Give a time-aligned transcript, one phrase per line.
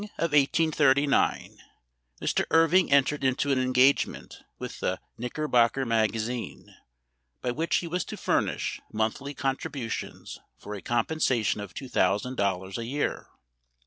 [0.19, 0.63] CHAPTER XXXIII.
[0.63, 1.61] IN the spring of 1839
[2.21, 2.45] Mr.
[2.49, 6.75] Irving entered into an engagement with the" Knickerbocker Magazine,"
[7.43, 12.37] by which he was to furnish monthly contributions for a compensation of two thou sand
[12.37, 13.27] dollars a year.